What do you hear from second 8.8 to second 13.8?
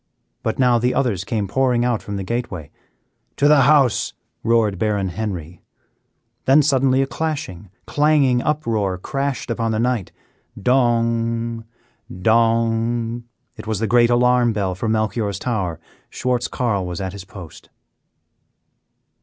crashed out upon the night. Dong! Dong! It was